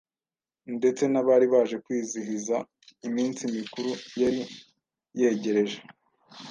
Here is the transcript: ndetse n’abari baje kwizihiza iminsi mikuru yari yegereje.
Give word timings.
ndetse 0.77 1.03
n’abari 1.07 1.45
baje 1.53 1.75
kwizihiza 1.83 2.55
iminsi 3.07 3.41
mikuru 3.55 3.91
yari 4.21 4.41
yegereje. 5.19 5.79